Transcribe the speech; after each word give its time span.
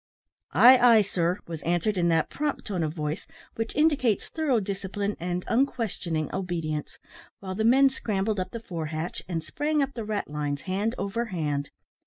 "Ay, 0.53 0.79
ay, 0.79 1.01
sir," 1.03 1.37
was 1.45 1.61
answered 1.61 1.95
in 1.95 2.07
that 2.07 2.27
prompt 2.31 2.65
tone 2.65 2.81
of 2.81 2.91
voice 2.91 3.27
which 3.53 3.75
indicates 3.75 4.29
thorough 4.29 4.59
discipline 4.59 5.15
and 5.19 5.43
unquestioning 5.47 6.27
obedience, 6.33 6.97
while 7.39 7.53
the 7.53 7.63
men 7.63 7.87
scrambled 7.87 8.39
up 8.39 8.49
the 8.49 8.59
fore 8.59 8.87
hatch, 8.87 9.21
and 9.29 9.43
sprang 9.43 9.79
up 9.83 9.93
the 9.93 10.03
ratlines 10.03 10.61
hand 10.61 10.95
over 10.97 11.25
hand. 11.25 11.69